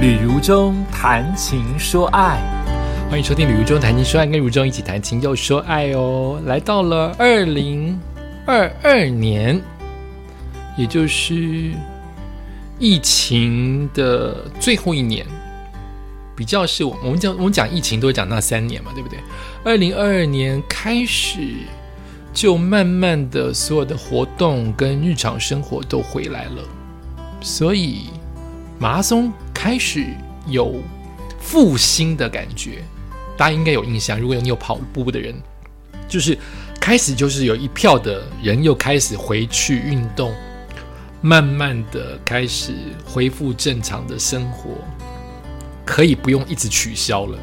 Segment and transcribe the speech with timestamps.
[0.00, 2.40] 旅如中谈情说爱，
[3.10, 6.40] 欢迎收听《旅如中谈情说爱》，跟如中一起谈情又说爱哦。
[6.46, 8.00] 来到了二零
[8.46, 9.60] 二二年，
[10.78, 11.74] 也就是
[12.78, 15.26] 疫情的最后一年，
[16.34, 19.18] 比较是我们讲我们讲疫情都讲那三年嘛，对不对？
[19.64, 21.40] 二零二二年开始，
[22.32, 26.62] 就慢慢的所有的活动跟日常生活都回来了，
[27.42, 28.06] 所以
[28.80, 30.06] 马拉松开始
[30.46, 30.80] 有
[31.38, 32.82] 复兴的感觉。
[33.36, 35.34] 大家应该有印象，如果你有跑步的人，
[36.08, 36.36] 就是
[36.80, 40.34] 开始就是有一票的人又开始回去运动，
[41.20, 42.72] 慢慢的开始
[43.04, 44.70] 恢复正常的生活，
[45.84, 47.38] 可以不用一直取消了。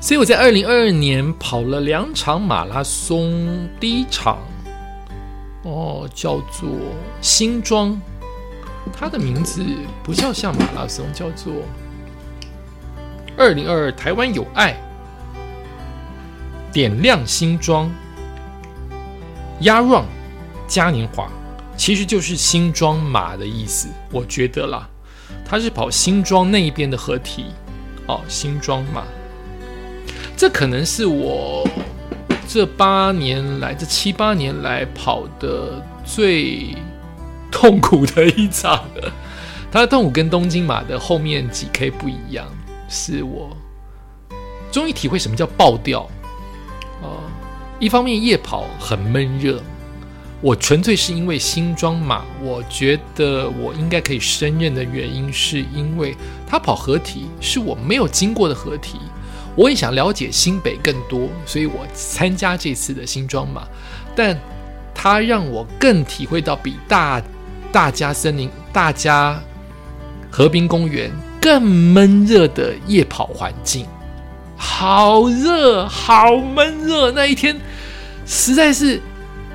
[0.00, 4.38] 所以我在二零二二年跑了两场马拉松，第一场
[5.64, 6.68] 哦叫做
[7.20, 8.00] 新庄，
[8.92, 9.64] 它的名字
[10.02, 11.52] 不叫像马拉松，叫做
[13.36, 14.76] 二零二二台湾有爱，
[16.72, 17.90] 点亮新庄，
[19.60, 20.04] 压 run
[20.68, 21.28] 嘉年华，
[21.76, 24.88] 其实就是新庄马的意思，我觉得啦，
[25.44, 27.46] 它是跑新庄那一边的合体
[28.06, 29.02] 哦，新庄马。
[30.36, 31.66] 这可能是我
[32.46, 36.74] 这八年来、这七八年来跑的最
[37.64, 38.84] 痛苦的一场。
[39.72, 42.46] 它的痛苦跟东京马的后面几 K 不一样，
[42.90, 43.56] 是我
[44.70, 46.02] 终于体会什么叫爆掉。
[47.00, 47.22] 哦，
[47.78, 49.62] 一方面夜跑很闷热，
[50.42, 56.14] 我纯粹是因为新装马，我觉得我应该可以胜任的原因，是因为
[56.46, 58.98] 它跑合体是我没有经过的合体。
[59.56, 63.66] 我也想了解新北更多，所以我参加这次的新装马，
[64.14, 64.38] 但
[64.94, 67.22] 它让我更体会到比大
[67.74, 69.42] 大家森林、大家
[70.30, 73.84] 河滨公园更闷热的夜跑环境，
[74.56, 77.10] 好热，好闷热。
[77.10, 77.60] 那一天
[78.24, 79.00] 实在是，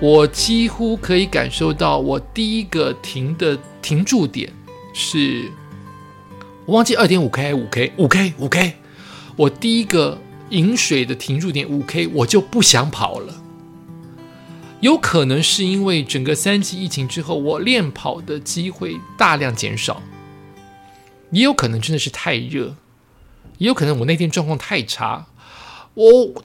[0.00, 4.50] 我几乎可以感受到，我第一个停的停住点
[4.94, 5.52] 是，
[6.64, 8.76] 我忘记二点五 K、五 K、五 K、五 K。
[9.36, 10.16] 我第一个
[10.48, 13.34] 饮水的停住点五 K，我就不想跑了。
[14.80, 20.02] 有可能是因为整个三级疫情之后，我练跑的机会大量减少，
[21.30, 22.76] 也有可能真的是太热，
[23.58, 25.26] 也有可能我那天状况太差。
[25.94, 26.44] 我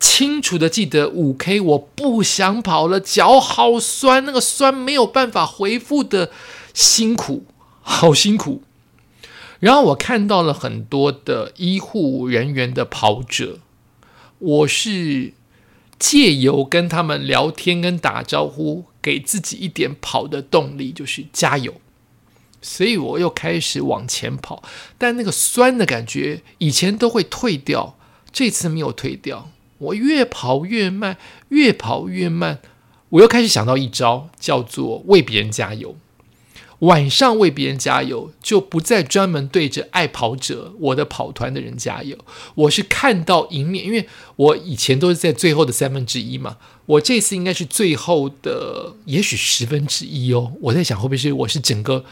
[0.00, 6.32] 清楚的记得五 K，我不想跑了，脚好酸，那个酸没有办法恢复的
[6.74, 7.44] 辛苦，
[7.82, 8.62] 好辛苦。
[9.60, 13.60] 然后我看到了很多的医护人员的跑者，
[14.38, 15.34] 我是
[16.00, 21.80] 借由跟他们聊天跟打招呼，给自己一点跑的动力，就是加油。
[22.60, 24.62] 所以我又开始往前跑，
[24.98, 27.96] 但那个酸的感觉以前都会退掉，
[28.32, 29.50] 这次没有退掉。
[29.78, 31.16] 我越跑越慢，
[31.48, 32.60] 越跑越慢，
[33.10, 35.96] 我又开始想到一招，叫做为别人加油。
[36.80, 42.16] 晚上为别人加油，就不再专门对着爱跑者、我的跑团的人加油。
[42.54, 50.52] 我是看到迎面，因为我以前都是在最后的三分之一嘛，我这次应该是最后的，也许十分之一哦。
[50.62, 52.04] 我在想，会不会是我是整个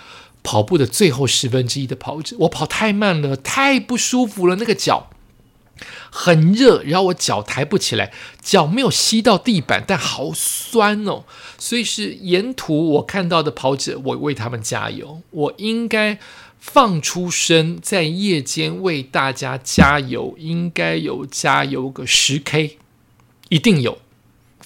[0.43, 2.37] 跑步的最后十分之一的跑者？
[2.41, 5.11] 我跑太慢了，太不舒服了，那个脚。
[6.11, 8.13] 很热，然后我脚抬不起来，
[8.43, 11.25] 脚没有吸到地板，但好酸哦。
[11.59, 15.21] 所以是沿途我看到的跑者，我为他们加油。
[15.31, 16.19] 我应该
[16.59, 22.79] 放出声，在夜间为大家加油，应该有加油个十 K，
[23.49, 23.99] 一定有。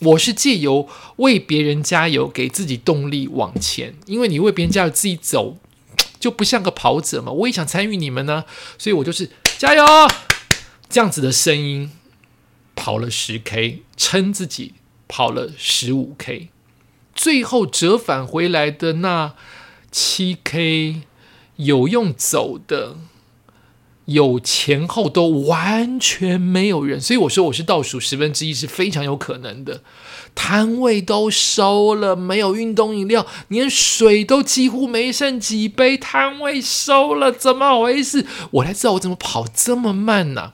[0.01, 3.95] 我是借由为别人加油，给自己动力往前。
[4.06, 5.59] 因为你为别人加油，自己走
[6.19, 7.31] 就不像个跑者嘛。
[7.31, 8.45] 我也想参与你们呢，
[8.78, 9.84] 所以我就是加油。
[10.92, 11.91] 这样子的声音，
[12.75, 14.75] 跑了十 K，称自己
[15.08, 16.50] 跑了十五 K，
[17.14, 19.32] 最后折返回来的那
[19.91, 21.00] 七 K，
[21.56, 22.97] 有用走的，
[24.04, 29.83] 有前后都完全没有人，所以我说我是倒数十分之一是非常有可能的。
[30.34, 38.27] 摊位都收了，没有运动饮料，连水都几乎没剩几杯，摊位收了，怎么回事？
[38.50, 40.53] 我才知道我怎么跑这么慢呢？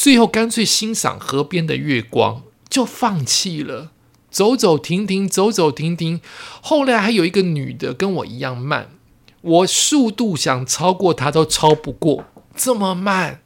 [0.00, 3.90] 最后干脆欣赏河边的月光，就放弃了。
[4.30, 6.20] 走走停停，走走停停。
[6.62, 8.90] 后来还有一个女的跟我一样慢，
[9.40, 13.40] 我速度想超过她都超不过，这么慢。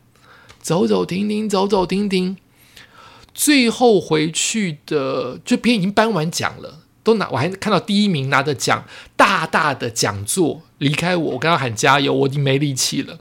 [0.61, 2.37] 走走停停，走走停停。
[3.33, 8.85] 最后回去的，就别人已经颁完奖了，都拿，我还看到第一名拿着奖，
[9.17, 13.21] 大大的讲座离开我，我跟他喊加油，我已经没力气了。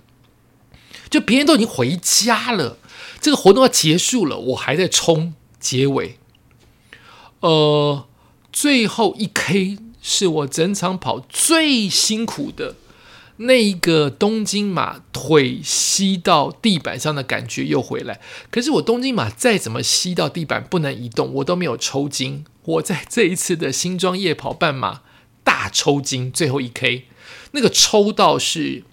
[1.09, 2.77] 就别人都已经回家了，
[3.21, 6.17] 这个活动要结束了，我还在冲结尾。
[7.39, 8.05] 呃，
[8.51, 12.75] 最后一 K 是我整场跑最辛苦的。
[13.37, 18.19] 那一个东京马腿吸到地板上的感觉又回来，
[18.51, 22.45] 可是我东京马再怎么吸到地板不能移动，我都没有抽筋。
[22.63, 25.01] 我在这一次的新庄夜跑半马
[25.43, 27.05] 大抽筋，最后一 K
[27.53, 28.83] 那个抽到是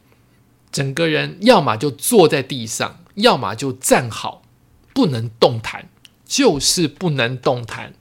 [0.73, 4.43] 整个人要么就坐在地上，要么就站好，
[4.93, 5.88] 不能动弹，
[6.25, 7.94] 就是不能动弹。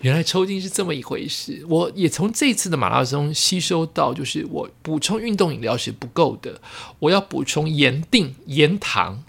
[0.00, 6.60] 原来抽筋是这么一回事，我也从这次的马拉松吸收到，就是我补充运动饮料是不够的，
[7.00, 9.22] 我要补充盐锭、盐糖，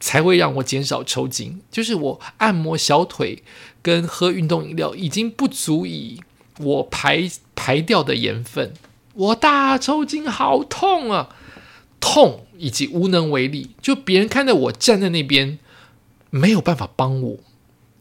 [0.00, 1.62] 才会让我减少抽筋。
[1.70, 3.44] 就是我按摩小腿
[3.80, 6.20] 跟喝运动饮料已经不足以
[6.58, 8.74] 我排排掉的盐分，
[9.14, 11.36] 我大抽筋好痛啊，
[12.00, 15.58] 痛以及无能为力，就别人看到我站在那边
[16.30, 17.38] 没有办法帮我。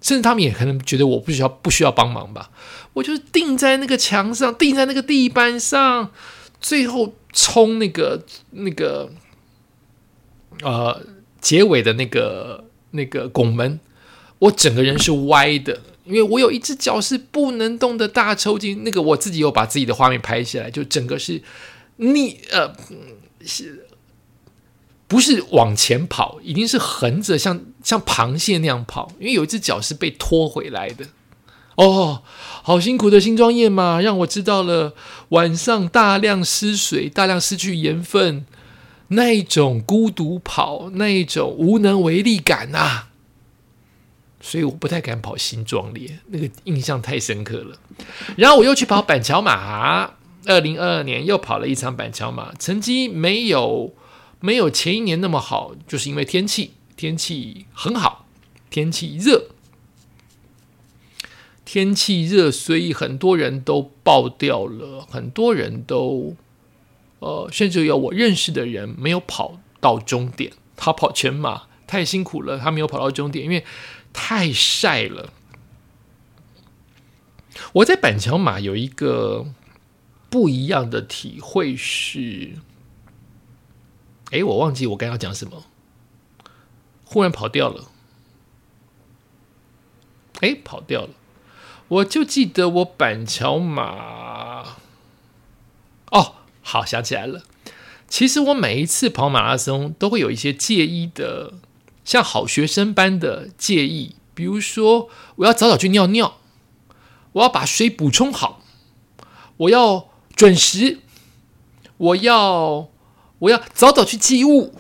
[0.01, 2.51] 甚至他们也可能觉得我不需要不需要帮忙吧，
[2.93, 6.11] 我就是钉在那个墙上，钉在那个地板上，
[6.61, 9.09] 最后冲那个那个
[10.61, 11.01] 呃
[11.41, 13.79] 结尾的那个那个拱门，
[14.37, 21.41] 我整个人是歪的，因为我有一只脚是不能动的大抽筋，那个我自己有把自己的画面拍下来，就整个是
[21.95, 22.71] 逆呃
[23.43, 23.84] 是。
[25.07, 31.05] 不是往前跑，一定是横着像像螃蟹那样跑，因为有一只脚是被拖回来的。
[31.75, 32.23] 哦，
[32.63, 34.95] 好辛苦的新庄夜马，让我知道了
[35.29, 38.45] 晚上大量失水、大量失去盐分
[39.09, 43.09] 那一种孤独跑、那一种无能为力感啊！
[44.41, 47.77] 所以我不太敢跑新庄烈，那个印象太深刻了。
[48.37, 50.11] 然后我又去跑板桥马，
[50.45, 53.93] 二零二二年又跑了一场板桥马，成绩没有。
[54.45, 58.27] 没有前一年那么好，就是因为天气，天气很好，
[58.69, 59.47] 天气热，
[61.65, 66.35] 天气热，所以很多人都爆掉了，很多人都，
[67.17, 73.65] 呃，甚至有我认识的人没有跑到终点，他跑全马太辛苦了，他没有跑到终点，因为
[74.13, 75.33] 太晒了。
[77.73, 79.47] 我在板桥马有一个
[80.29, 82.59] 不一样的体会是。
[84.31, 85.63] 哎，我忘记我刚要讲什么，
[87.03, 87.85] 忽然跑掉了。
[90.41, 91.09] 哎，跑掉了，
[91.87, 94.77] 我就记得我板桥马。
[96.11, 97.43] 哦，好，想起来了。
[98.07, 101.53] 其实我每一次跑马拉松都会有一些介意的，
[102.03, 106.37] 像好学生般的介意，比如说我要早早去尿尿，
[107.33, 108.61] 我要把水补充好，
[109.57, 110.99] 我要准时，
[111.97, 112.89] 我要。
[113.39, 114.73] 我要早早去寄物，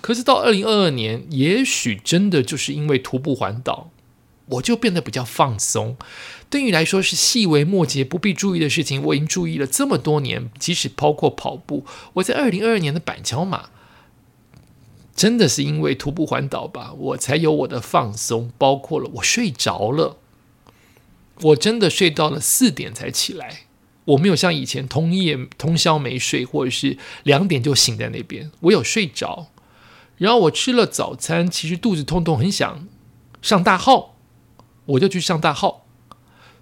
[0.00, 3.90] 可是到二零二二年，也许真的就是因为徒步环岛，
[4.46, 5.96] 我就变得比较放松。
[6.48, 10.48] 对于来说是细微末节不必注意的事情，我已经注意了这么多年。
[10.58, 11.84] 即使包括跑步，
[12.14, 13.70] 我在二零二二年的板桥马，
[15.14, 18.52] 真的是因为徒步环岛吧，我才有我的放松。
[18.56, 20.16] 包括了我睡着了，
[21.42, 23.62] 我真的睡到了四点才起来。
[24.06, 28.50] 我没有像以前通夜通宵没睡，或者是两点就醒在那边。
[28.60, 29.48] 我有睡着，
[30.16, 32.88] 然后我吃了早餐，其实肚子痛痛，很想
[33.42, 34.16] 上大号，
[34.86, 35.84] 我就去上大号。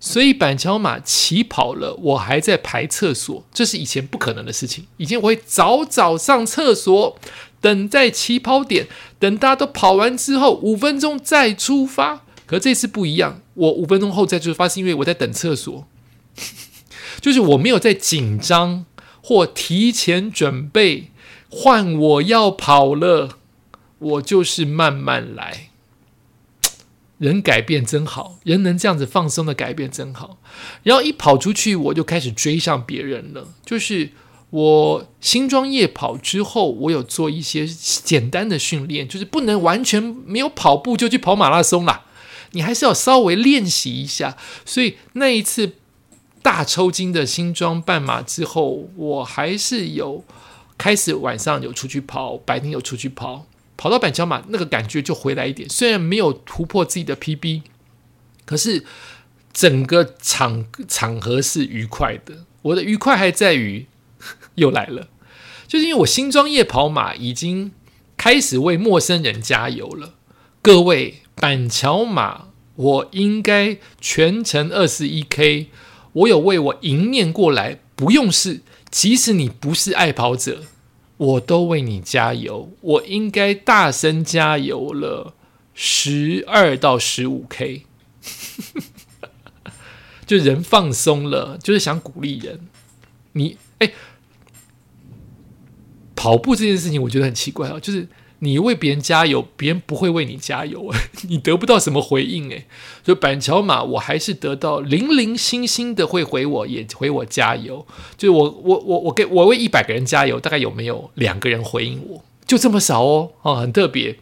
[0.00, 4.86] 所以板桥马起跑了，我还在排厕所，这是以前不可能的事情。
[4.98, 7.18] 以前我会早早上厕所，
[7.60, 8.86] 等在起跑点，
[9.18, 12.22] 等大家都跑完之后五分钟再出发。
[12.44, 15.86] 可这次不一样，我五分钟后再出发，是因为我在等厕所。
[17.20, 18.84] 就是我没有在紧张
[19.22, 21.10] 或提前准备，
[21.48, 23.38] 换我要跑了，
[23.98, 25.70] 我就是慢慢来。
[27.18, 30.38] 人改变真好，人能这样子放松的改变真好。
[30.82, 33.54] 然后一跑出去，我就开始追上别人了。
[33.64, 34.10] 就是
[34.50, 42.04] 我新装夜跑之后，我有做一些简单的训练，就是不能完全没有跑步就去跑马拉松啦，
[42.50, 44.36] 你还是要稍微练习一下。
[44.66, 45.74] 所以那一次。
[46.44, 50.22] 大抽筋的新装半马之后，我还是有
[50.76, 53.46] 开始晚上有出去跑，白天有出去跑，
[53.78, 55.66] 跑到板桥马那个感觉就回来一点。
[55.66, 57.62] 虽然没有突破自己的 PB，
[58.44, 58.84] 可是
[59.54, 62.44] 整个场场合是愉快的。
[62.60, 63.86] 我的愉快还在于
[64.56, 65.08] 又来了，
[65.66, 67.72] 就是因为我新装夜跑马已经
[68.18, 70.12] 开始为陌生人加油了。
[70.60, 75.68] 各位板桥马我应该全程二十一 K。
[76.14, 80.62] 我有为我迎面过来，不用是，即使你不是爱跑者，
[81.16, 82.72] 我都为你加油。
[82.80, 85.34] 我应该大声加油了，
[85.74, 87.84] 十二到十五 K，
[90.26, 92.60] 就人放松了，就是想鼓励人。
[93.32, 93.92] 你哎，
[96.16, 98.08] 跑步这件事情，我觉得很奇怪啊，就是。
[98.44, 100.92] 你为别人加油，别人不会为你加油，
[101.28, 102.66] 你得不到什么回应诶。
[103.02, 107.86] 所以板桥马，我还是得到零零星星的会回我，也回我加油。
[108.18, 112.22] 就是我我我我给我为一百个人加油，大概有没有两个人回应我？
[112.46, 114.16] 就这么少哦，哦，很特别。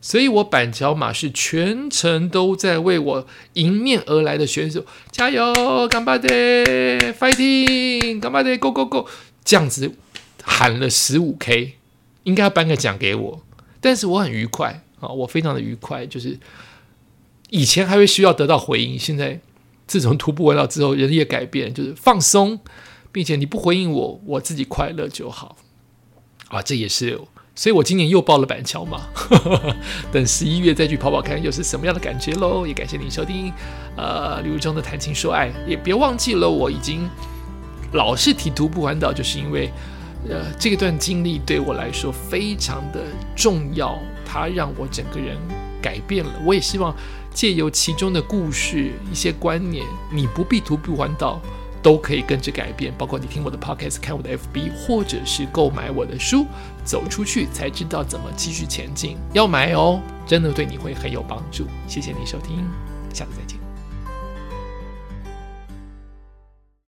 [0.00, 5.52] 所以我板桥马是全程都在为我迎面而来的选手加油，
[5.90, 6.28] 干巴的
[7.12, 9.06] fighting，干巴的 go go go，
[9.44, 9.92] 这样子
[10.42, 11.79] 喊了十五 K。
[12.30, 13.42] 应该要颁个奖给我，
[13.80, 16.06] 但是我很愉快啊，我非常的愉快。
[16.06, 16.38] 就是
[17.48, 19.40] 以前还会需要得到回应，现在
[19.88, 22.60] 自从徒步完了之后，人也改变，就是放松，
[23.10, 25.56] 并且你不回应我，我自己快乐就好
[26.50, 26.62] 啊。
[26.62, 27.20] 这也是，
[27.56, 29.08] 所以我今年又报了板桥嘛，
[30.12, 32.64] 等十一月再去跑跑看，又是什么样的感觉喽？
[32.64, 33.52] 也感谢您收听
[33.96, 37.10] 呃刘中的谈情说爱，也别忘记了，我已经
[37.92, 39.68] 老是提徒步环岛，就是因为。
[40.28, 45.36] 呃，这段经历对我来说非常的重要，它让我整个人
[45.80, 46.32] 改变了。
[46.44, 46.94] 我也希望
[47.32, 51.40] 借由其中的故事、一些观念，你不必徒步环岛，
[51.82, 52.92] 都可以跟着改变。
[52.98, 56.44] 包括你听我的 podcast、看我的 FB，或者是购买我的书，
[56.84, 59.16] 走出去才知道怎么继续前进。
[59.32, 61.66] 要买哦，真的对你会很有帮助。
[61.86, 62.58] 谢谢你收听，
[63.14, 63.59] 下次再见。